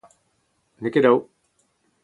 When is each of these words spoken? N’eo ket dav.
N’eo 0.79 0.91
ket 0.93 1.03
dav. 1.05 1.17